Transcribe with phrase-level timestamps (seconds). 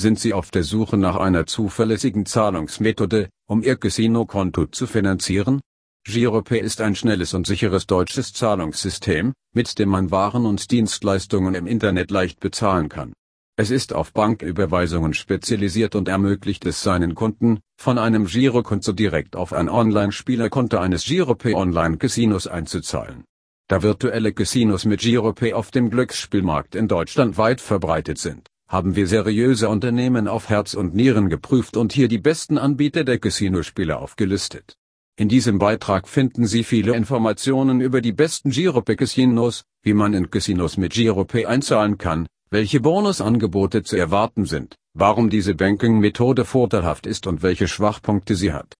[0.00, 5.60] Sind Sie auf der Suche nach einer zuverlässigen Zahlungsmethode, um Ihr Casino-Konto zu finanzieren?
[6.04, 11.66] Giropay ist ein schnelles und sicheres deutsches Zahlungssystem, mit dem man Waren und Dienstleistungen im
[11.66, 13.12] Internet leicht bezahlen kann.
[13.56, 19.52] Es ist auf Banküberweisungen spezialisiert und ermöglicht es seinen Kunden, von einem Girokonto direkt auf
[19.52, 23.24] ein Online-Spielerkonto eines Giropay Online-Casinos einzuzahlen.
[23.66, 29.06] Da virtuelle Casinos mit Giropay auf dem Glücksspielmarkt in Deutschland weit verbreitet sind haben wir
[29.06, 34.76] seriöse Unternehmen auf Herz und Nieren geprüft und hier die besten Anbieter der Casinospiele aufgelistet.
[35.16, 40.76] In diesem Beitrag finden Sie viele Informationen über die besten Giropay-Casinos, wie man in Casinos
[40.76, 47.42] mit Giropay einzahlen kann, welche Bonusangebote zu erwarten sind, warum diese Banking-Methode vorteilhaft ist und
[47.42, 48.76] welche Schwachpunkte sie hat.